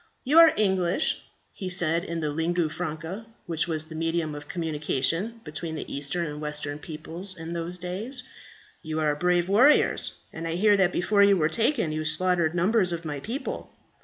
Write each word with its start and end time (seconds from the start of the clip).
"You 0.23 0.39
are 0.39 0.51
English," 0.57 1.25
he 1.53 1.69
said, 1.69 2.03
in 2.03 2.21
the 2.21 2.31
lingua 2.31 2.69
franca 2.69 3.27
which 3.45 3.67
was 3.67 3.85
the 3.85 3.93
medium 3.93 4.33
of 4.33 4.47
communication 4.47 5.39
between 5.43 5.75
the 5.75 5.95
Eastern 5.95 6.25
and 6.25 6.41
Western 6.41 6.79
peoples 6.79 7.37
in 7.37 7.53
those 7.53 7.77
days. 7.77 8.23
"You 8.81 8.99
are 8.99 9.13
brave 9.15 9.47
warriors, 9.47 10.15
and 10.33 10.47
I 10.47 10.55
hear 10.55 10.75
that 10.75 10.91
before 10.91 11.21
you 11.21 11.37
were 11.37 11.49
taken 11.49 11.91
you 11.91 12.03
slaughtered 12.03 12.55
numbers 12.55 12.91
of 12.91 13.05
my 13.05 13.19
people. 13.19 13.71